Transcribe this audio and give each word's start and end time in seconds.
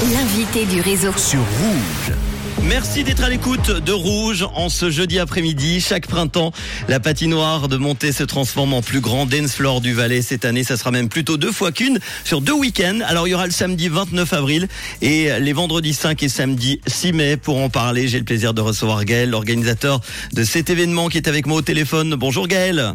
L'invité 0.00 0.64
du 0.64 0.80
réseau. 0.80 1.12
sur 1.16 1.40
Rouge. 1.40 2.14
Merci 2.62 3.02
d'être 3.02 3.24
à 3.24 3.28
l'écoute 3.28 3.68
de 3.72 3.90
Rouge 3.90 4.46
en 4.54 4.68
ce 4.68 4.90
jeudi 4.90 5.18
après-midi. 5.18 5.80
Chaque 5.80 6.06
printemps, 6.06 6.52
la 6.86 7.00
patinoire 7.00 7.66
de 7.66 7.76
Montée 7.76 8.12
se 8.12 8.22
transforme 8.22 8.74
en 8.74 8.80
plus 8.80 9.00
grand 9.00 9.26
dance 9.26 9.54
floor 9.54 9.80
du 9.80 9.94
Valais. 9.94 10.22
Cette 10.22 10.44
année, 10.44 10.62
ça 10.62 10.76
sera 10.76 10.92
même 10.92 11.08
plutôt 11.08 11.36
deux 11.36 11.50
fois 11.50 11.72
qu'une 11.72 11.98
sur 12.22 12.40
deux 12.40 12.52
week-ends. 12.52 13.00
Alors, 13.06 13.26
il 13.26 13.32
y 13.32 13.34
aura 13.34 13.46
le 13.46 13.52
samedi 13.52 13.88
29 13.88 14.32
avril 14.34 14.68
et 15.02 15.30
les 15.40 15.52
vendredis 15.52 15.94
5 15.94 16.22
et 16.22 16.28
samedi 16.28 16.80
6 16.86 17.12
mai. 17.12 17.36
Pour 17.36 17.58
en 17.58 17.68
parler, 17.68 18.06
j'ai 18.06 18.18
le 18.18 18.24
plaisir 18.24 18.54
de 18.54 18.60
recevoir 18.60 19.04
Gaël, 19.04 19.30
l'organisateur 19.30 20.00
de 20.32 20.44
cet 20.44 20.70
événement 20.70 21.08
qui 21.08 21.16
est 21.16 21.26
avec 21.26 21.44
moi 21.44 21.56
au 21.56 21.62
téléphone. 21.62 22.14
Bonjour 22.14 22.46
Gaël. 22.46 22.94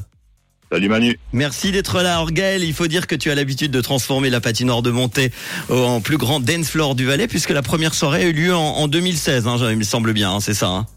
Salut 0.73 0.89
Manu. 0.89 1.19
Merci 1.33 1.71
d'être 1.71 2.01
là. 2.01 2.13
Alors 2.15 2.31
Gaël, 2.31 2.63
il 2.63 2.73
faut 2.73 2.87
dire 2.87 3.05
que 3.05 3.13
tu 3.13 3.29
as 3.29 3.35
l'habitude 3.35 3.69
de 3.69 3.79
transformer 3.79 4.31
la 4.31 4.41
patinoire 4.41 4.81
de 4.81 4.89
Montée 4.89 5.31
en 5.69 6.01
plus 6.01 6.17
grand 6.17 6.39
dance 6.39 6.67
floor 6.67 6.95
du 6.95 7.05
Valais 7.05 7.27
puisque 7.27 7.51
la 7.51 7.61
première 7.61 7.93
soirée 7.93 8.23
a 8.23 8.25
eu 8.25 8.33
lieu 8.33 8.55
en, 8.55 8.59
en 8.77 8.87
2016, 8.87 9.45
hein, 9.47 9.57
il 9.69 9.77
me 9.77 9.83
semble 9.83 10.13
bien, 10.13 10.31
hein, 10.31 10.39
c'est 10.39 10.55
ça. 10.55 10.69
hein. 10.69 10.87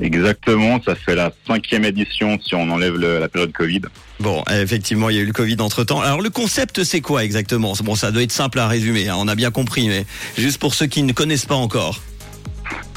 Exactement, 0.00 0.80
ça 0.84 0.96
fait 0.96 1.14
la 1.14 1.32
cinquième 1.46 1.84
édition 1.84 2.36
si 2.44 2.56
on 2.56 2.68
enlève 2.68 2.96
le- 2.96 3.20
la 3.20 3.28
période 3.28 3.52
Covid. 3.52 3.82
Bon, 4.18 4.42
effectivement, 4.50 5.08
il 5.08 5.16
y 5.16 5.18
a 5.20 5.22
eu 5.22 5.26
le 5.26 5.32
Covid 5.32 5.56
entre 5.60 5.84
temps. 5.84 6.00
Alors 6.00 6.20
le 6.20 6.28
concept, 6.30 6.82
c'est 6.82 7.00
quoi 7.00 7.22
exactement? 7.22 7.74
Bon, 7.84 7.94
ça 7.94 8.10
doit 8.10 8.22
être 8.22 8.32
simple 8.32 8.58
à 8.58 8.66
résumer, 8.66 9.08
on 9.12 9.28
a 9.28 9.36
bien 9.36 9.52
compris, 9.52 9.86
mais 9.88 10.04
juste 10.36 10.58
pour 10.58 10.74
ceux 10.74 10.86
qui 10.86 11.04
ne 11.04 11.12
connaissent 11.12 11.46
pas 11.46 11.54
encore. 11.54 12.02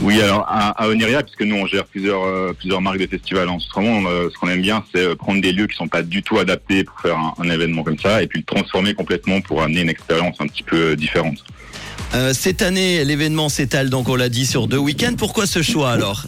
Oui, 0.01 0.21
alors 0.21 0.45
à, 0.47 0.69
à 0.81 0.87
Oniria, 0.87 1.23
puisque 1.23 1.41
nous 1.41 1.55
on 1.57 1.67
gère 1.67 1.83
plusieurs 1.83 2.23
euh, 2.23 2.53
plusieurs 2.57 2.79
marques 2.79 2.99
de 2.99 3.07
festivals 3.07 3.49
en 3.49 3.59
ce 3.59 3.67
moment, 3.77 4.09
euh, 4.09 4.29
ce 4.31 4.37
qu'on 4.37 4.47
aime 4.47 4.61
bien, 4.61 4.81
c'est 4.93 5.03
euh, 5.03 5.15
prendre 5.15 5.41
des 5.41 5.51
lieux 5.51 5.67
qui 5.67 5.75
sont 5.75 5.89
pas 5.89 6.03
du 6.03 6.23
tout 6.23 6.39
adaptés 6.39 6.85
pour 6.85 6.97
faire 7.01 7.17
un, 7.17 7.33
un 7.37 7.49
événement 7.49 7.83
comme 7.83 7.99
ça, 7.99 8.23
et 8.23 8.27
puis 8.27 8.39
le 8.39 8.45
transformer 8.45 8.93
complètement 8.93 9.41
pour 9.41 9.61
amener 9.61 9.81
une 9.81 9.89
expérience 9.89 10.37
un 10.39 10.47
petit 10.47 10.63
peu 10.63 10.95
différente. 10.95 11.43
Euh, 12.15 12.33
cette 12.33 12.61
année, 12.61 13.03
l'événement 13.03 13.49
s'étale 13.49 13.89
donc, 13.89 14.07
on 14.07 14.15
l'a 14.15 14.29
dit, 14.29 14.45
sur 14.45 14.67
deux 14.67 14.77
week-ends. 14.77 15.15
Pourquoi 15.17 15.45
ce 15.45 15.61
choix 15.61 15.91
alors? 15.91 16.23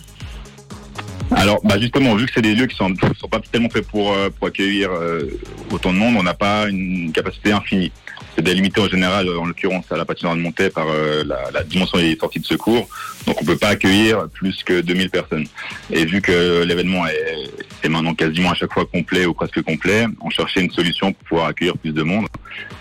Alors, 1.34 1.62
bah 1.64 1.80
justement, 1.80 2.14
vu 2.16 2.26
que 2.26 2.32
c'est 2.36 2.42
des 2.42 2.54
lieux 2.54 2.68
qui 2.68 2.76
sont 2.76 2.94
sont 3.18 3.30
pas 3.30 3.40
tellement 3.40 3.70
faits 3.70 3.88
pour 3.88 4.14
pour 4.38 4.48
accueillir 4.50 4.90
autant 5.72 5.94
de 5.94 5.98
monde, 5.98 6.18
on 6.20 6.24
n'a 6.24 6.34
pas 6.34 6.68
une 6.68 7.14
capacité 7.14 7.54
infinie. 7.54 7.94
C'est 8.36 8.44
délimité 8.44 8.80
en 8.80 8.88
général, 8.88 9.30
en 9.30 9.46
l'occurrence 9.46 9.86
à 9.92 9.98
la 9.98 10.06
patinoire 10.06 10.36
de 10.36 10.42
Montée, 10.42 10.70
par 10.70 10.88
euh, 10.90 11.24
la, 11.26 11.64
dimension 11.64 11.98
des 11.98 12.18
sorties 12.18 12.40
de 12.40 12.46
secours. 12.46 12.88
Donc 13.28 13.42
on 13.42 13.46
peut 13.46 13.58
pas 13.58 13.70
accueillir 13.70 14.28
plus 14.34 14.64
que 14.64 14.82
2000 14.82 15.10
personnes. 15.10 15.46
Et 15.92 16.06
vu 16.06 16.22
que 16.22 16.64
l'événement 16.64 17.06
est, 17.08 17.50
est 17.84 17.90
maintenant 17.90 18.14
quasiment 18.14 18.52
à 18.52 18.56
chaque 18.56 18.74
fois 18.74 18.86
complet 18.86 19.26
ou 19.26 19.34
presque 19.34 19.62
complet, 19.62 20.06
on 20.22 20.30
cherchait 20.30 20.62
une 20.62 20.72
solution 20.72 21.14
pour 21.14 21.24
pouvoir 21.26 21.48
accueillir 21.48 21.78
plus 21.78 21.94
de 21.94 22.04
monde. 22.04 22.28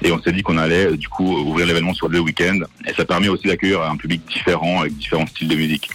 Et 0.02 0.12
on 0.12 0.22
s'est 0.22 0.32
dit 0.32 0.42
qu'on 0.42 0.58
allait 0.58 0.96
du 0.96 1.08
coup 1.08 1.36
ouvrir 1.36 1.66
l'événement 1.66 1.94
sur 1.94 2.08
deux 2.08 2.20
week-ends. 2.20 2.60
Et 2.86 2.94
ça 2.94 3.04
permet 3.04 3.28
aussi 3.28 3.48
d'accueillir 3.48 3.82
un 3.82 3.96
public 3.96 4.22
différent 4.26 4.80
avec 4.80 4.96
différents 4.96 5.26
styles 5.26 5.48
de 5.48 5.56
musique. 5.56 5.90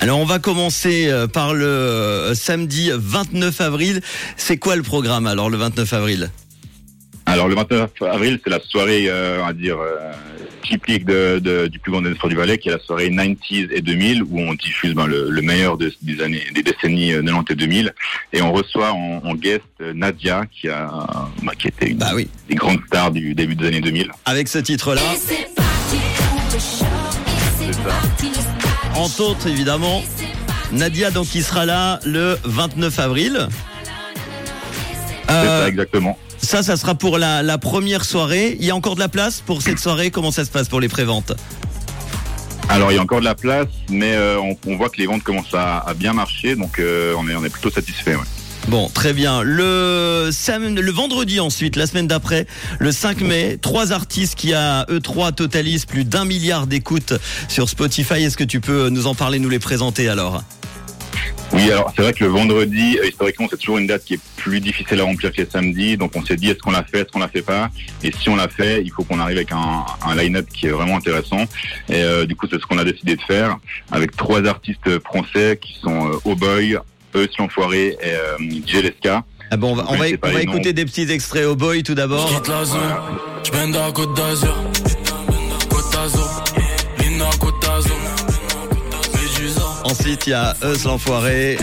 Alors 0.00 0.18
on 0.18 0.26
va 0.26 0.38
commencer 0.38 1.08
euh, 1.08 1.26
par 1.26 1.54
le 1.54 1.64
euh, 1.64 2.34
samedi 2.34 2.90
29 2.92 3.60
avril. 3.60 4.02
C'est 4.36 4.58
quoi 4.58 4.76
le 4.76 4.82
programme 4.82 5.26
alors 5.26 5.48
le 5.48 5.56
29 5.56 5.92
avril? 5.92 6.30
Alors 7.34 7.48
le 7.48 7.56
29 7.56 7.90
avril, 8.02 8.38
c'est 8.44 8.50
la 8.50 8.60
soirée, 8.60 9.06
euh, 9.08 9.40
on 9.42 9.46
va 9.46 9.52
dire, 9.52 9.76
euh, 9.80 10.12
typique 10.62 11.04
de, 11.04 11.40
de- 11.40 11.66
du 11.66 11.80
plus 11.80 11.90
grand 11.90 12.00
dance 12.00 12.14
du 12.28 12.36
Valais, 12.36 12.58
qui 12.58 12.68
est 12.68 12.72
la 12.72 12.78
soirée 12.78 13.10
90s 13.10 13.68
et 13.72 13.80
2000, 13.80 14.22
où 14.22 14.38
on 14.40 14.54
diffuse 14.54 14.94
ben, 14.94 15.06
le, 15.06 15.28
le 15.30 15.42
meilleur 15.42 15.76
de- 15.76 15.92
des 16.02 16.22
années, 16.22 16.44
des 16.54 16.62
décennies 16.62 17.12
euh, 17.12 17.22
90 17.22 17.52
et 17.52 17.56
2000, 17.56 17.94
et 18.34 18.40
on 18.40 18.52
reçoit 18.52 18.92
en, 18.92 19.20
en 19.24 19.34
guest 19.34 19.62
euh, 19.80 19.92
Nadia, 19.94 20.44
qui 20.46 20.68
a, 20.68 20.88
bah, 21.42 21.52
qui 21.58 21.66
était 21.68 21.88
une 21.90 21.98
Bah 21.98 22.12
oui. 22.14 22.28
des 22.48 22.54
grandes 22.54 22.80
stars 22.86 23.10
du 23.10 23.34
début 23.34 23.56
des 23.56 23.66
années 23.66 23.80
2000. 23.80 24.12
Avec 24.26 24.46
ce 24.46 24.58
titre-là, 24.58 25.02
entre 28.94 29.20
autres 29.22 29.48
évidemment, 29.48 30.04
Nadia 30.70 31.10
donc 31.10 31.26
qui 31.26 31.42
sera 31.42 31.66
là 31.66 31.98
le 32.06 32.36
29 32.44 32.96
avril. 33.00 33.48
C'est 35.26 35.32
Euh, 35.32 35.62
ça 35.62 35.68
exactement. 35.68 36.16
Ça, 36.44 36.62
ça 36.62 36.76
sera 36.76 36.94
pour 36.94 37.18
la, 37.18 37.42
la 37.42 37.58
première 37.58 38.04
soirée. 38.04 38.56
Il 38.60 38.64
y 38.66 38.70
a 38.70 38.76
encore 38.76 38.94
de 38.94 39.00
la 39.00 39.08
place 39.08 39.40
pour 39.44 39.62
cette 39.62 39.78
soirée 39.78 40.10
Comment 40.10 40.30
ça 40.30 40.44
se 40.44 40.50
passe 40.50 40.68
pour 40.68 40.80
les 40.80 40.88
préventes 40.88 41.32
Alors 42.68 42.92
il 42.92 42.94
y 42.94 42.98
a 42.98 43.02
encore 43.02 43.20
de 43.20 43.24
la 43.24 43.34
place, 43.34 43.66
mais 43.90 44.14
euh, 44.14 44.38
on, 44.40 44.56
on 44.70 44.76
voit 44.76 44.88
que 44.90 44.98
les 44.98 45.06
ventes 45.06 45.22
commencent 45.22 45.54
à, 45.54 45.78
à 45.78 45.94
bien 45.94 46.12
marcher, 46.12 46.56
donc 46.56 46.78
euh, 46.78 47.14
on 47.18 47.28
est 47.28 47.34
on 47.34 47.44
est 47.44 47.48
plutôt 47.50 47.70
satisfait. 47.70 48.14
Ouais. 48.14 48.22
Bon, 48.68 48.88
très 48.88 49.12
bien. 49.12 49.42
Le 49.42 50.30
sam- 50.32 50.74
le 50.80 50.90
vendredi 50.92 51.38
ensuite, 51.38 51.76
la 51.76 51.86
semaine 51.86 52.06
d'après, 52.06 52.46
le 52.78 52.92
5 52.92 53.20
mai, 53.20 53.58
trois 53.60 53.92
artistes 53.92 54.36
qui 54.36 54.54
à 54.54 54.86
E3 54.88 55.34
totalisent 55.34 55.84
plus 55.84 56.04
d'un 56.04 56.24
milliard 56.24 56.66
d'écoutes 56.66 57.12
sur 57.48 57.68
Spotify. 57.68 58.22
Est-ce 58.24 58.38
que 58.38 58.44
tu 58.44 58.60
peux 58.60 58.88
nous 58.88 59.06
en 59.06 59.14
parler, 59.14 59.38
nous 59.38 59.50
les 59.50 59.58
présenter 59.58 60.08
alors? 60.08 60.42
Oui, 61.52 61.70
alors 61.70 61.92
c'est 61.94 62.02
vrai 62.02 62.14
que 62.14 62.24
le 62.24 62.30
vendredi, 62.30 62.98
euh, 63.02 63.06
historiquement, 63.08 63.46
c'est 63.50 63.58
toujours 63.58 63.76
une 63.78 63.86
date 63.86 64.04
qui 64.06 64.14
est 64.14 64.20
plus 64.44 64.60
difficile 64.60 65.00
à 65.00 65.04
remplir 65.04 65.32
que 65.32 65.44
samedi. 65.50 65.96
Donc 65.96 66.12
on 66.14 66.24
s'est 66.24 66.36
dit, 66.36 66.50
est-ce 66.50 66.58
qu'on 66.58 66.70
l'a 66.70 66.84
fait, 66.84 67.00
est-ce 67.00 67.10
qu'on 67.10 67.18
l'a 67.18 67.28
fait 67.28 67.42
pas? 67.42 67.70
Et 68.02 68.12
si 68.12 68.28
on 68.28 68.36
l'a 68.36 68.48
fait, 68.48 68.82
il 68.82 68.90
faut 68.92 69.02
qu'on 69.02 69.18
arrive 69.18 69.38
avec 69.38 69.52
un, 69.52 69.84
un 70.06 70.14
line-up 70.14 70.46
qui 70.54 70.66
est 70.66 70.70
vraiment 70.70 70.96
intéressant. 70.98 71.42
Et 71.88 72.02
euh, 72.02 72.26
du 72.26 72.36
coup, 72.36 72.46
c'est 72.50 72.60
ce 72.60 72.66
qu'on 72.66 72.78
a 72.78 72.84
décidé 72.84 73.16
de 73.16 73.22
faire 73.22 73.56
avec 73.90 74.14
trois 74.16 74.44
artistes 74.46 75.02
français 75.02 75.58
qui 75.60 75.78
sont 75.82 76.08
euh, 76.08 76.20
Oh 76.26 76.36
Boy, 76.36 76.78
Eux 77.14 77.28
l'Enfoiré 77.38 77.96
et 78.02 78.12
euh, 78.12 78.36
Jeleska. 78.66 79.24
ah 79.50 79.56
bon, 79.56 79.72
on 79.72 79.76
va, 79.76 79.84
on 80.22 80.28
on 80.34 80.38
écouter 80.38 80.72
des 80.74 80.84
petits 80.84 81.10
extraits 81.10 81.46
au 81.46 81.56
boy 81.56 81.82
tout 81.82 81.94
d'abord. 81.94 82.28
Quitte 82.28 82.48
la 82.48 82.64
zone, 82.64 82.94
j'bende 83.44 83.76
à 83.76 83.92
Côte 83.92 84.14
d'Azur. 84.14 84.56
Côte 85.70 85.92
d'Azur, 85.92 86.44
Lina 86.98 87.30
Côte 87.40 87.62
d'Azur. 87.62 87.96
Médusa. 89.14 89.62
Ensuite, 89.84 90.26
il 90.26 90.30
y 90.30 90.34
a 90.34 90.54
Eus 90.62 90.84
l'enfoiré. 90.84 91.56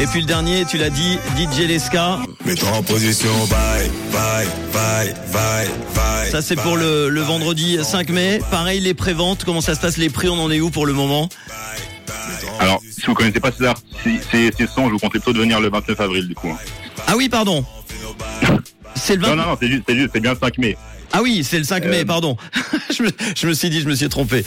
Et 0.00 0.06
puis 0.06 0.20
le 0.20 0.26
dernier, 0.26 0.64
tu 0.64 0.78
l'as 0.78 0.90
dit, 0.90 1.18
DJ 1.36 1.66
Leska. 1.66 2.20
Mets-toi 2.44 2.68
en 2.70 2.82
position, 2.82 3.30
bye, 3.50 3.90
bye, 4.12 4.46
bye, 4.72 5.14
bye, 5.32 5.68
bye. 5.94 6.30
Ça 6.30 6.40
c'est 6.40 6.54
pour 6.56 6.76
le, 6.76 7.08
le 7.08 7.20
vendredi 7.20 7.78
5 7.82 8.08
mai. 8.10 8.40
Pareil, 8.50 8.80
les 8.80 8.94
préventes, 8.94 9.44
comment 9.44 9.60
ça 9.60 9.74
se 9.74 9.80
passe 9.80 9.96
Les 9.96 10.08
prix, 10.08 10.28
on 10.28 10.38
en 10.40 10.50
est 10.50 10.60
où 10.60 10.70
pour 10.70 10.86
le 10.86 10.92
moment 10.92 11.28
Alors, 12.60 12.80
si 12.90 13.06
vous 13.06 13.14
connaissez 13.14 13.40
pas 13.40 13.50
ces, 13.50 13.66
ces, 14.04 14.20
ces, 14.30 14.52
ces 14.56 14.66
sons, 14.68 14.86
je 14.86 14.92
vous 14.92 14.98
conseille 14.98 15.20
plutôt 15.20 15.32
de 15.32 15.40
venir 15.40 15.60
le 15.60 15.68
29 15.68 16.00
avril 16.00 16.28
du 16.28 16.34
coup. 16.34 16.56
Ah 17.08 17.14
oui, 17.16 17.28
pardon. 17.28 17.64
C'est 18.94 19.16
le 19.16 19.22
20... 19.22 19.28
Non, 19.30 19.36
non, 19.36 19.48
non, 19.50 19.56
c'est 19.60 19.68
juste, 19.68 19.84
c'est 19.88 19.94
juste, 19.96 20.10
c'est 20.12 20.20
bien 20.20 20.32
le 20.32 20.38
5 20.40 20.58
mai. 20.58 20.76
Ah 21.12 21.22
oui, 21.22 21.44
c'est 21.44 21.58
le 21.58 21.64
5 21.64 21.84
mai, 21.84 22.00
Euh, 22.00 22.04
pardon. 22.04 22.36
je, 22.96 23.02
me, 23.04 23.10
je 23.36 23.46
me 23.46 23.54
suis 23.54 23.70
dit, 23.70 23.80
je 23.80 23.86
me 23.88 23.94
suis 23.94 24.08
trompé. 24.08 24.44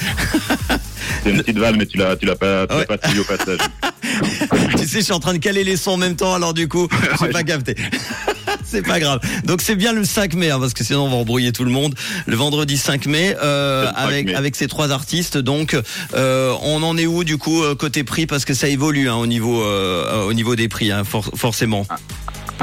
C'est 1.24 1.30
une 1.32 1.38
petite 1.38 1.58
vague, 1.58 1.78
mais 1.78 1.86
tu 1.86 1.98
l'as, 1.98 2.16
tu 2.18 2.26
l'as 2.26 2.36
pas, 2.36 2.68
tu 2.68 2.76
l'as 2.76 2.86
pas 2.86 2.98
suivi 3.08 3.22
au 3.22 3.24
passage. 3.24 3.60
tu 4.78 4.88
sais, 4.88 5.00
je 5.00 5.04
suis 5.04 5.14
en 5.14 5.20
train 5.20 5.34
de 5.34 5.40
caler 5.40 5.64
les 5.64 5.78
sons 5.78 5.92
en 5.92 5.98
même 5.98 6.16
temps, 6.16 6.34
alors 6.34 6.54
du 6.54 6.68
coup, 6.68 6.88
j'ai 7.22 7.30
pas 7.30 7.44
capté. 7.44 7.76
c'est 8.66 8.82
pas 8.86 9.00
grave. 9.00 9.20
Donc 9.46 9.62
c'est 9.62 9.76
bien 9.76 9.94
le 9.94 10.04
5 10.06 10.34
mai, 10.36 10.50
hein, 10.52 10.60
parce 10.60 10.74
que 10.74 10.84
sinon 10.84 11.06
on 11.06 11.10
va 11.10 11.16
embrouiller 11.18 11.52
tout 11.52 11.64
le 11.64 11.72
monde. 11.72 11.96
Le 12.26 12.36
vendredi 12.36 12.78
5 12.78 13.06
mai, 13.08 13.36
euh, 13.42 13.86
C'est 13.86 13.92
le 13.92 13.96
5 13.98 14.04
avec 14.08 14.26
mai. 14.28 14.36
avec 14.36 14.56
ces 14.56 14.68
trois 14.68 14.92
artistes. 14.92 15.38
Donc 15.38 15.78
euh, 16.14 16.54
on 16.62 16.82
en 16.84 16.98
est 16.98 17.06
où 17.08 17.24
du 17.24 17.38
coup 17.38 17.64
euh, 17.64 17.76
côté 17.76 18.04
prix, 18.04 18.26
parce 18.28 18.46
que 18.46 18.54
ça 18.54 18.68
évolue 18.68 19.10
hein, 19.10 19.16
au 19.16 19.28
niveau 19.28 19.62
euh, 19.64 20.24
au 20.26 20.34
niveau 20.34 20.56
des 20.56 20.68
prix, 20.68 20.92
hein, 20.92 21.04
for- 21.04 21.32
forcément. 21.36 21.86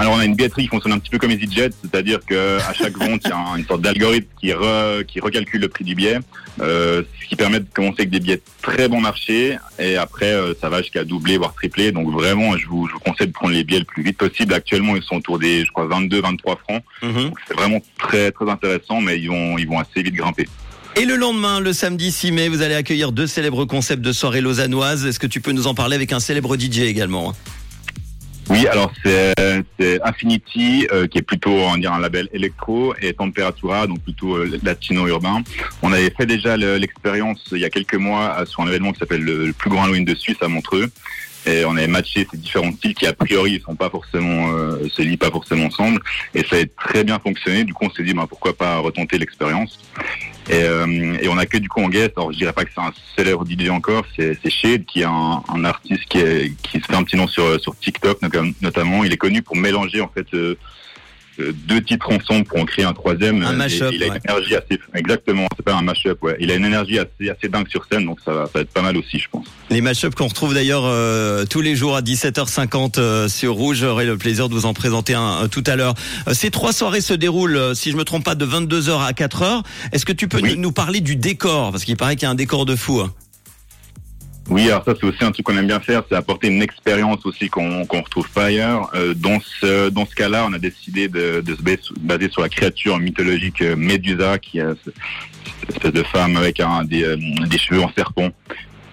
Alors 0.00 0.14
on 0.14 0.18
a 0.20 0.24
une 0.24 0.36
billetterie 0.36 0.62
qui 0.62 0.68
fonctionne 0.68 0.92
un 0.92 0.98
petit 1.00 1.10
peu 1.10 1.18
comme 1.18 1.32
EasyJet, 1.32 1.70
c'est-à-dire 1.82 2.20
que 2.24 2.58
à 2.60 2.72
chaque 2.72 2.96
vente 2.96 3.20
il 3.24 3.30
y 3.30 3.32
a 3.32 3.36
un- 3.36 3.56
une 3.56 3.66
sorte 3.66 3.80
d'algorithme 3.82 4.28
qui, 4.40 4.46
re- 4.48 5.04
qui 5.04 5.18
recalcule 5.18 5.60
le 5.60 5.68
prix 5.68 5.82
du 5.84 5.96
billet, 5.96 6.18
euh, 6.60 7.02
ce 7.20 7.28
qui 7.28 7.34
permet 7.34 7.58
de 7.58 7.66
commencer 7.74 7.96
avec 8.02 8.10
des 8.10 8.20
billets 8.20 8.40
très 8.62 8.88
bon 8.88 9.00
marché 9.00 9.58
et 9.78 9.96
après 9.96 10.32
euh, 10.32 10.54
ça 10.60 10.68
va 10.68 10.82
jusqu'à 10.82 11.02
doubler 11.04 11.36
voire 11.36 11.52
tripler. 11.52 11.90
Donc 11.90 12.12
vraiment 12.12 12.56
je 12.56 12.66
vous, 12.68 12.86
je 12.86 12.92
vous 12.92 13.00
conseille 13.00 13.26
de 13.26 13.32
prendre 13.32 13.52
les 13.54 13.64
billets 13.64 13.80
le 13.80 13.84
plus 13.84 14.04
vite 14.04 14.16
possible. 14.16 14.54
Actuellement 14.54 14.94
ils 14.94 15.02
sont 15.02 15.16
autour 15.16 15.40
des 15.40 15.64
je 15.64 15.70
crois 15.72 15.86
22 15.88 16.20
23 16.20 16.56
francs. 16.58 16.82
Donc 17.02 17.36
c'est 17.48 17.54
vraiment 17.54 17.82
très 17.98 18.30
très 18.30 18.48
intéressant 18.48 19.00
mais 19.00 19.18
ils 19.18 19.28
vont 19.28 19.58
ils 19.58 19.66
vont 19.66 19.80
assez 19.80 20.02
vite 20.02 20.14
grimper. 20.14 20.48
Et 20.96 21.04
le 21.04 21.14
lendemain, 21.16 21.60
le 21.60 21.72
samedi 21.72 22.10
6 22.10 22.32
mai, 22.32 22.48
vous 22.48 22.62
allez 22.62 22.74
accueillir 22.74 23.12
deux 23.12 23.26
célèbres 23.28 23.64
concepts 23.66 24.02
de 24.02 24.10
soirée 24.12 24.40
lausannoise. 24.40 25.06
Est-ce 25.06 25.20
que 25.20 25.28
tu 25.28 25.40
peux 25.40 25.52
nous 25.52 25.66
en 25.68 25.74
parler 25.74 25.94
avec 25.94 26.12
un 26.12 26.18
célèbre 26.18 26.56
DJ 26.56 26.80
également? 26.80 27.34
Oui, 28.50 28.66
alors 28.66 28.92
c'est 29.04 30.00
Affinity 30.02 30.88
euh, 30.90 31.06
qui 31.06 31.18
est 31.18 31.22
plutôt 31.22 31.50
on 31.50 31.74
un 31.74 31.98
label 32.00 32.28
électro 32.32 32.94
et 33.00 33.12
Temperatura 33.12 33.86
donc 33.86 34.00
plutôt 34.02 34.36
euh, 34.36 34.58
latino 34.62 35.06
urbain. 35.06 35.42
On 35.82 35.92
avait 35.92 36.10
fait 36.10 36.26
déjà 36.26 36.56
le- 36.56 36.76
l'expérience 36.78 37.44
il 37.52 37.58
y 37.58 37.64
a 37.64 37.70
quelques 37.70 37.94
mois 37.94 38.36
euh, 38.38 38.46
sur 38.46 38.62
un 38.62 38.66
événement 38.66 38.92
qui 38.92 39.00
s'appelle 39.00 39.22
le, 39.22 39.52
plus 39.52 39.68
grand 39.70 39.84
Halloween 39.84 40.04
de 40.04 40.14
Suisse 40.14 40.38
à 40.40 40.48
Montreux 40.48 40.90
et 41.46 41.64
on 41.64 41.76
avait 41.76 41.86
matché 41.86 42.26
ces 42.30 42.36
différents 42.38 42.72
styles 42.72 42.94
qui 42.94 43.06
a 43.06 43.12
priori 43.12 43.54
ne 43.54 43.58
sont 43.60 43.76
pas 43.76 43.90
forcément 43.90 44.50
se 44.88 45.02
lient 45.02 45.16
pas 45.16 45.30
forcément 45.30 45.66
ensemble 45.66 46.00
et 46.34 46.42
ça 46.44 46.56
a 46.56 46.64
très 46.82 47.04
bien 47.04 47.18
fonctionné. 47.18 47.64
Du 47.64 47.74
coup 47.74 47.84
on 47.86 47.90
s'est 47.90 48.02
dit 48.02 48.14
bah, 48.14 48.26
pourquoi 48.28 48.56
pas 48.56 48.78
retenter 48.78 49.18
l'expérience. 49.18 49.78
Et, 50.50 50.62
euh, 50.62 51.16
et 51.20 51.28
on 51.28 51.36
a 51.36 51.44
que 51.46 51.58
du 51.58 51.68
coup 51.68 51.80
en 51.82 51.88
guest, 51.88 52.12
alors 52.16 52.32
je 52.32 52.38
dirais 52.38 52.52
pas 52.54 52.64
que 52.64 52.70
c'est 52.74 52.80
un 52.80 52.92
célèbre 53.16 53.44
DJ 53.46 53.68
encore, 53.68 54.04
c'est 54.16 54.38
Shade 54.50 54.84
qui 54.86 55.00
est 55.02 55.04
un, 55.04 55.42
un 55.48 55.64
artiste 55.64 56.04
qui, 56.08 56.18
est, 56.18 56.52
qui 56.62 56.80
se 56.80 56.86
fait 56.86 56.94
un 56.94 57.02
petit 57.04 57.16
nom 57.16 57.26
sur, 57.26 57.60
sur 57.60 57.76
TikTok 57.76 58.22
notam- 58.22 58.54
notamment. 58.62 59.04
Il 59.04 59.12
est 59.12 59.16
connu 59.18 59.42
pour 59.42 59.56
mélanger 59.56 60.00
en 60.00 60.08
fait 60.08 60.26
euh, 60.34 60.56
deux 61.66 61.80
titres 61.82 62.10
ensemble 62.10 62.44
pour 62.44 62.58
en 62.60 62.64
créer 62.64 62.84
un 62.84 62.92
troisième. 62.92 63.42
Un 63.42 63.52
Euh, 63.52 63.56
mash-up, 63.56 63.90
Il 63.94 64.02
a 64.02 64.06
ouais. 64.08 64.12
une 64.16 64.30
énergie 64.30 64.54
assez, 64.56 64.80
exactement, 64.94 65.46
c'est 65.56 65.64
pas 65.64 65.74
un 65.74 65.82
mash-up, 65.82 66.18
ouais. 66.22 66.36
Il 66.40 66.50
a 66.50 66.54
une 66.56 66.64
énergie 66.64 66.98
assez, 66.98 67.30
assez 67.30 67.48
dingue 67.48 67.68
sur 67.68 67.84
scène, 67.90 68.04
donc 68.06 68.18
ça 68.24 68.32
va, 68.32 68.44
ça 68.46 68.50
va 68.54 68.60
être 68.60 68.70
pas 68.72 68.82
mal 68.82 68.96
aussi, 68.96 69.18
je 69.18 69.28
pense. 69.30 69.46
Les 69.70 69.80
match-ups 69.80 70.14
qu'on 70.14 70.26
retrouve 70.28 70.54
d'ailleurs 70.54 70.82
euh, 70.84 71.44
tous 71.44 71.60
les 71.60 71.76
jours 71.76 71.96
à 71.96 72.02
17h50 72.02 72.98
euh, 72.98 73.28
sur 73.28 73.54
Rouge. 73.54 73.78
J'aurai 73.78 74.06
le 74.06 74.16
plaisir 74.18 74.48
de 74.48 74.54
vous 74.54 74.66
en 74.66 74.74
présenter 74.74 75.14
un, 75.14 75.44
euh, 75.44 75.48
tout 75.48 75.64
à 75.66 75.76
l'heure. 75.76 75.94
Euh, 76.26 76.34
ces 76.34 76.50
trois 76.50 76.72
soirées 76.72 77.00
se 77.00 77.14
déroulent, 77.14 77.56
euh, 77.56 77.74
si 77.74 77.90
je 77.90 77.96
me 77.96 78.04
trompe 78.04 78.24
pas, 78.24 78.34
de 78.34 78.44
22h 78.46 79.00
à 79.04 79.12
4h. 79.12 79.62
Est-ce 79.92 80.04
que 80.06 80.12
tu 80.12 80.26
peux 80.28 80.40
Oui. 80.40 80.56
nous 80.58 80.72
parler 80.72 81.00
du 81.00 81.16
décor? 81.16 81.70
Parce 81.72 81.84
qu'il 81.84 81.96
paraît 81.96 82.16
qu'il 82.16 82.24
y 82.24 82.26
a 82.26 82.30
un 82.30 82.34
décor 82.34 82.66
de 82.66 82.74
fou. 82.76 83.00
hein. 83.00 83.12
Oui, 84.50 84.68
alors 84.70 84.84
ça 84.84 84.94
c'est 84.98 85.06
aussi 85.06 85.22
un 85.24 85.30
truc 85.30 85.44
qu'on 85.44 85.56
aime 85.56 85.66
bien 85.66 85.80
faire, 85.80 86.02
c'est 86.08 86.14
apporter 86.16 86.48
une 86.48 86.62
expérience 86.62 87.24
aussi 87.26 87.48
qu'on 87.48 87.84
qu'on 87.86 88.00
retrouve 88.02 88.28
pas 88.30 88.46
ailleurs. 88.46 88.90
Euh, 88.94 89.12
dans 89.14 89.38
ce 89.40 89.90
dans 89.90 90.06
ce 90.06 90.14
cas-là, 90.14 90.46
on 90.48 90.52
a 90.54 90.58
décidé 90.58 91.08
de, 91.08 91.42
de 91.42 91.54
se 91.54 91.62
bas- 91.62 91.76
baser 92.00 92.30
sur 92.30 92.42
la 92.42 92.48
créature 92.48 92.98
mythologique 92.98 93.60
euh, 93.62 93.76
Médusa, 93.76 94.38
qui 94.38 94.58
est 94.58 94.64
cette 94.84 95.76
espèce 95.76 95.92
de 95.92 96.02
femme 96.02 96.36
avec 96.36 96.60
un, 96.60 96.84
des, 96.84 97.02
euh, 97.04 97.16
des 97.46 97.58
cheveux 97.58 97.82
en 97.82 97.92
serpent 97.92 98.30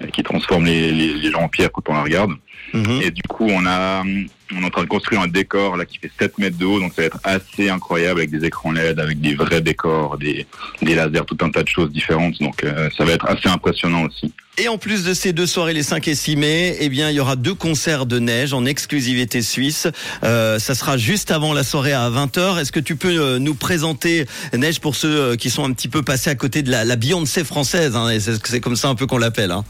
euh, 0.01 0.07
qui 0.07 0.23
transforme 0.23 0.65
les, 0.65 0.91
les, 0.91 1.13
les 1.13 1.31
gens 1.31 1.41
en 1.43 1.47
pierre 1.47 1.71
quand 1.71 1.87
on 1.87 1.93
la 1.93 2.03
regarde. 2.03 2.31
Mhm. 2.73 3.01
Et 3.03 3.11
du 3.11 3.21
coup, 3.21 3.47
on 3.49 3.65
a, 3.65 4.03
on 4.03 4.61
est 4.61 4.65
en 4.65 4.69
train 4.69 4.81
de 4.83 4.87
construire 4.89 5.21
un 5.21 5.27
décor 5.27 5.77
là 5.77 5.85
qui 5.85 5.99
fait 5.99 6.11
7 6.19 6.37
mètres 6.39 6.57
de 6.57 6.65
haut, 6.65 6.79
donc 6.79 6.91
ça 6.93 7.03
va 7.03 7.05
être 7.05 7.19
assez 7.23 7.69
incroyable 7.69 8.19
avec 8.19 8.31
des 8.31 8.43
écrans 8.45 8.71
LED, 8.73 8.99
avec 8.99 9.21
des 9.21 9.35
vrais 9.35 9.61
décors, 9.61 10.17
des, 10.17 10.45
des 10.81 10.95
lasers, 10.95 11.25
tout 11.25 11.37
un 11.41 11.49
tas 11.49 11.63
de 11.63 11.69
choses 11.69 11.91
différentes. 11.91 12.41
Donc 12.41 12.63
euh, 12.65 12.89
ça 12.97 13.05
va 13.05 13.13
être 13.13 13.27
assez 13.27 13.47
impressionnant 13.47 14.03
aussi. 14.03 14.33
Et 14.57 14.69
en 14.69 14.77
plus 14.77 15.03
de 15.03 15.13
ces 15.13 15.33
deux 15.33 15.47
soirées, 15.47 15.73
les 15.73 15.83
5 15.83 16.07
et 16.07 16.15
6 16.15 16.37
mai, 16.37 16.77
eh 16.79 16.87
bien, 16.87 17.09
il 17.09 17.15
y 17.15 17.19
aura 17.19 17.35
deux 17.35 17.53
concerts 17.53 18.05
de 18.05 18.19
neige 18.19 18.53
en 18.53 18.63
exclusivité 18.63 19.41
suisse. 19.41 19.87
Euh, 20.23 20.59
ça 20.59 20.75
sera 20.75 20.95
juste 20.97 21.29
avant 21.31 21.51
la 21.53 21.63
soirée 21.65 21.91
à 21.91 22.09
20h. 22.09 22.59
Est-ce 22.61 22.71
que 22.71 22.79
tu 22.79 22.95
peux 22.95 23.09
euh, 23.19 23.37
nous 23.37 23.53
présenter 23.53 24.25
Neige 24.53 24.79
pour 24.79 24.95
ceux 24.95 25.19
euh, 25.31 25.35
qui 25.35 25.49
sont 25.49 25.65
un 25.65 25.73
petit 25.73 25.89
peu 25.89 26.03
passés 26.03 26.29
à 26.29 26.35
côté 26.35 26.63
de 26.63 26.71
la, 26.71 26.85
la 26.85 26.95
Beyoncé 26.95 27.43
française 27.43 27.97
hein, 27.97 28.07
C'est 28.19 28.61
comme 28.61 28.77
ça 28.77 28.87
un 28.87 28.95
peu 28.95 29.05
qu'on 29.07 29.17
l'appelle. 29.17 29.51
Hein. 29.51 29.65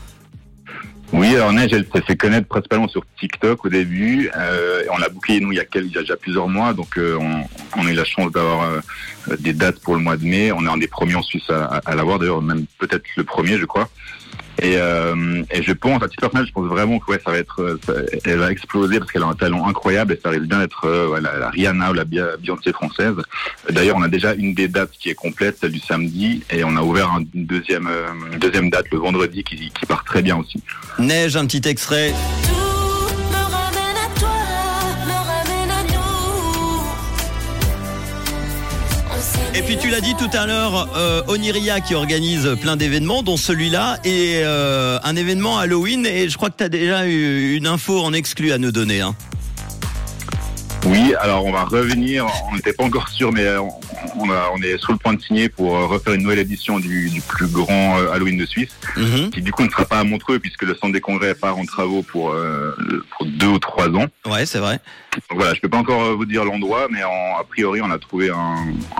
Oui, 1.13 1.29
alors 1.35 1.51
Neige, 1.51 1.71
elle 1.73 1.88
s'est 1.93 2.01
fait 2.05 2.15
connaître 2.15 2.47
principalement 2.47 2.88
sur 2.88 3.01
TikTok 3.19 3.65
au 3.65 3.69
début. 3.69 4.29
Euh, 4.38 4.83
on 4.91 4.97
l'a 4.99 5.09
booké 5.09 5.39
nous 5.39 5.51
il 5.51 5.55
y, 5.55 5.59
a 5.59 5.65
quel- 5.65 5.85
il 5.85 5.93
y 5.93 5.97
a 5.97 6.01
déjà 6.01 6.15
plusieurs 6.15 6.47
mois, 6.47 6.73
donc 6.73 6.97
euh, 6.97 7.17
on, 7.19 7.43
on 7.79 7.88
a 7.88 7.91
eu 7.91 7.95
la 7.95 8.05
chance 8.05 8.31
d'avoir 8.31 8.63
euh, 8.69 8.81
des 9.39 9.53
dates 9.53 9.79
pour 9.79 9.95
le 9.95 10.01
mois 10.01 10.17
de 10.17 10.25
mai. 10.25 10.51
On 10.51 10.63
est 10.65 10.69
un 10.69 10.77
des 10.77 10.88
premiers 10.88 11.15
en 11.15 11.21
Suisse 11.23 11.49
à, 11.49 11.63
à, 11.65 11.81
à 11.85 11.95
l'avoir, 11.95 12.19
d'ailleurs 12.19 12.41
même 12.43 12.65
peut-être 12.77 13.03
le 13.17 13.23
premier, 13.23 13.57
je 13.57 13.65
crois. 13.65 13.89
Et, 14.61 14.77
euh, 14.77 15.43
et 15.51 15.61
je 15.63 15.73
pense, 15.73 16.01
à 16.01 16.07
titre 16.07 16.21
personnel, 16.21 16.47
je 16.47 16.51
pense 16.53 16.67
vraiment 16.67 16.99
que 16.99 17.11
ouais, 17.11 17.19
ça 17.23 17.31
va 17.31 17.37
être, 17.37 17.61
euh, 17.61 18.05
elle 18.23 18.37
va 18.39 18.51
exploser 18.51 18.99
parce 18.99 19.11
qu'elle 19.11 19.23
a 19.23 19.27
un 19.27 19.33
talent 19.35 19.67
incroyable 19.67 20.13
et 20.13 20.19
ça 20.21 20.29
risque 20.29 20.45
bien 20.45 20.59
d'être 20.59 20.85
euh, 20.85 21.07
ouais, 21.09 21.21
la, 21.21 21.49
Rihanna 21.49 21.91
ou 21.91 21.93
la 21.93 22.05
Beyoncé 22.05 22.71
française. 22.71 23.15
D'ailleurs, 23.69 23.97
on 23.97 24.03
a 24.03 24.07
déjà 24.07 24.33
une 24.33 24.53
des 24.53 24.67
dates 24.67 24.91
qui 24.99 25.09
est 25.09 25.15
complète, 25.15 25.57
celle 25.59 25.71
du 25.71 25.79
samedi, 25.79 26.43
et 26.49 26.63
on 26.63 26.75
a 26.77 26.81
ouvert 26.81 27.11
un- 27.11 27.25
une 27.33 27.45
deuxième, 27.45 27.87
euh, 27.87 28.07
une 28.31 28.39
deuxième 28.39 28.69
date 28.69 28.85
le 28.91 28.97
vendredi 28.99 29.43
qui 29.43 29.71
part 29.87 30.03
très 30.03 30.21
bien 30.21 30.37
aussi. 30.37 30.61
Neige, 30.99 31.35
un 31.35 31.45
petit 31.45 31.67
extrait. 31.67 32.13
Et 39.57 39.61
puis 39.61 39.77
tu 39.77 39.89
l'as 39.89 40.01
dit 40.01 40.15
tout 40.15 40.29
à 40.33 40.45
l'heure, 40.45 40.89
euh, 40.97 41.21
Oniria 41.27 41.79
qui 41.79 41.95
organise 41.95 42.57
plein 42.59 42.75
d'événements, 42.75 43.23
dont 43.23 43.37
celui-là, 43.37 43.99
et 44.03 44.41
euh, 44.43 44.99
un 45.01 45.15
événement 45.15 45.57
Halloween. 45.57 46.05
Et 46.05 46.27
je 46.27 46.35
crois 46.35 46.49
que 46.49 46.57
tu 46.57 46.63
as 46.65 46.69
déjà 46.69 47.07
eu 47.07 47.55
une 47.55 47.65
info 47.65 48.01
en 48.01 48.11
exclu 48.11 48.51
à 48.51 48.57
nous 48.57 48.73
donner. 48.73 48.99
Hein. 48.99 49.15
Oui, 50.85 51.13
alors 51.19 51.45
on 51.45 51.51
va 51.51 51.63
revenir. 51.63 52.25
On 52.51 52.55
n'était 52.55 52.73
pas 52.73 52.83
encore 52.83 53.09
sûr, 53.09 53.31
mais 53.31 53.57
on, 53.57 53.69
on, 54.19 54.29
a- 54.29 54.49
on 54.53 54.61
est 54.61 54.77
sur 54.77 54.91
le 54.91 54.97
point 54.99 55.13
de 55.13 55.21
signer 55.21 55.49
pour 55.49 55.75
euh, 55.75 55.85
refaire 55.87 56.13
une 56.13 56.21
nouvelle 56.21 56.39
édition 56.39 56.79
du, 56.79 57.09
du 57.09 57.21
plus 57.21 57.47
grand 57.47 57.97
euh, 57.99 58.11
Halloween 58.11 58.37
de 58.37 58.45
Suisse, 58.45 58.69
Mhm. 58.95 59.31
qui 59.31 59.41
du 59.41 59.51
coup 59.51 59.63
ne 59.63 59.69
sera 59.69 59.85
pas 59.85 59.99
à 59.99 60.03
Montreux 60.03 60.37
puisque 60.39 60.61
le 60.61 60.75
centre 60.75 60.93
des 60.93 61.01
congrès 61.01 61.33
part 61.33 61.57
en 61.57 61.65
travaux 61.65 62.03
pour, 62.03 62.31
euh, 62.31 62.71
pour 63.17 63.25
deux 63.25 63.47
ou 63.47 63.59
trois 63.59 63.87
ans. 63.89 64.05
Ouais, 64.27 64.45
c'est 64.45 64.59
vrai. 64.59 64.79
Donc 65.29 65.39
voilà, 65.39 65.53
je 65.55 65.59
peux 65.61 65.69
pas 65.69 65.77
encore 65.77 66.15
vous 66.15 66.25
dire 66.25 66.45
l'endroit, 66.45 66.88
mais 66.91 67.03
en- 67.03 67.39
a 67.39 67.43
priori 67.49 67.81
on 67.81 67.89
a 67.89 67.97
trouvé 67.97 68.29
un, 68.29 68.35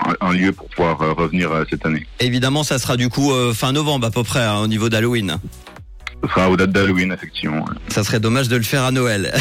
un- 0.07 0.27
un 0.27 0.33
lieu 0.33 0.51
pour 0.53 0.67
pouvoir 0.69 0.97
revenir 0.97 1.51
cette 1.69 1.85
année. 1.85 2.07
Évidemment, 2.19 2.63
ça 2.63 2.79
sera 2.79 2.97
du 2.97 3.09
coup 3.09 3.31
euh, 3.31 3.53
fin 3.53 3.71
novembre 3.73 4.07
à 4.07 4.11
peu 4.11 4.23
près 4.23 4.41
hein, 4.43 4.57
au 4.59 4.67
niveau 4.67 4.89
d'Halloween. 4.89 5.38
Ce 6.23 6.29
sera 6.29 6.50
aux 6.50 6.57
dates 6.57 6.71
d'Halloween, 6.71 7.12
effectivement. 7.12 7.65
Ça 7.89 8.03
serait 8.03 8.19
dommage 8.19 8.47
de 8.47 8.56
le 8.56 8.63
faire 8.63 8.83
à 8.83 8.91
Noël. 8.91 9.31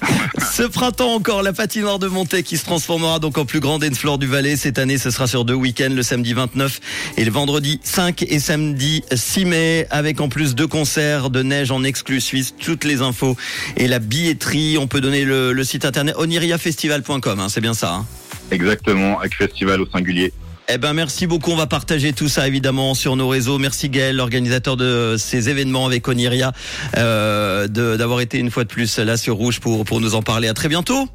Ce 0.52 0.64
printemps 0.64 1.14
encore, 1.14 1.42
la 1.42 1.52
patinoire 1.52 1.98
de 2.00 2.08
Montaigne 2.08 2.42
qui 2.42 2.58
se 2.58 2.64
transformera 2.64 3.20
donc 3.20 3.38
en 3.38 3.44
plus 3.44 3.60
grande 3.60 3.84
floor 3.94 4.18
du 4.18 4.26
Valais. 4.26 4.56
Cette 4.56 4.78
année, 4.78 4.98
ce 4.98 5.10
sera 5.10 5.26
sur 5.28 5.44
deux 5.44 5.54
week-ends, 5.54 5.92
le 5.94 6.02
samedi 6.02 6.32
29 6.32 6.80
et 7.16 7.24
le 7.24 7.30
vendredi 7.30 7.78
5 7.84 8.22
et 8.24 8.38
samedi 8.40 9.02
6 9.12 9.44
mai, 9.44 9.86
avec 9.90 10.20
en 10.20 10.28
plus 10.28 10.54
deux 10.56 10.66
concerts 10.66 11.30
de 11.30 11.42
neige 11.42 11.70
en 11.70 11.84
exclu 11.84 12.20
suisse, 12.20 12.54
toutes 12.60 12.84
les 12.84 13.02
infos 13.02 13.36
et 13.76 13.86
la 13.86 14.00
billetterie. 14.00 14.78
On 14.78 14.88
peut 14.88 15.00
donner 15.00 15.24
le, 15.24 15.52
le 15.52 15.64
site 15.64 15.84
internet 15.84 16.16
oniriafestival.com, 16.18 17.38
hein, 17.40 17.48
c'est 17.48 17.60
bien 17.60 17.74
ça. 17.74 17.94
hein. 17.94 18.06
Exactement, 18.50 19.18
avec 19.20 19.34
festival 19.36 19.80
au 19.80 19.86
singulier. 19.86 20.32
Eh 20.74 20.78
ben 20.78 20.94
merci 20.94 21.26
beaucoup, 21.26 21.50
on 21.50 21.56
va 21.56 21.66
partager 21.66 22.14
tout 22.14 22.28
ça 22.28 22.48
évidemment 22.48 22.94
sur 22.94 23.14
nos 23.14 23.28
réseaux. 23.28 23.58
Merci 23.58 23.90
Gaël, 23.90 24.16
l'organisateur 24.16 24.78
de 24.78 25.16
ces 25.18 25.50
événements 25.50 25.84
avec 25.84 26.08
Oniria, 26.08 26.52
euh, 26.96 27.68
d'avoir 27.68 28.22
été 28.22 28.38
une 28.38 28.50
fois 28.50 28.64
de 28.64 28.70
plus 28.70 28.98
là 28.98 29.18
sur 29.18 29.34
Rouge 29.36 29.60
pour, 29.60 29.84
pour 29.84 30.00
nous 30.00 30.14
en 30.14 30.22
parler. 30.22 30.48
À 30.48 30.54
très 30.54 30.68
bientôt. 30.68 31.10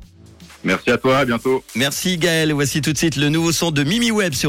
Merci 0.64 0.92
à 0.92 0.98
toi, 0.98 1.20
à 1.20 1.26
bientôt. 1.26 1.64
Merci 1.76 2.18
Gaël, 2.18 2.52
voici 2.54 2.82
tout 2.82 2.94
de 2.94 2.98
suite 3.00 3.16
le 3.16 3.30
nouveau 3.30 3.52
son 3.52 3.72
de 3.72 3.84
Mimi 3.84 4.12
Web 4.12 4.34
sur 4.34 4.46